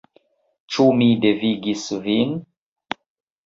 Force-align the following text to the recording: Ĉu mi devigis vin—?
Ĉu 0.75 0.87
mi 1.03 1.11
devigis 1.27 1.87
vin—? 2.09 2.35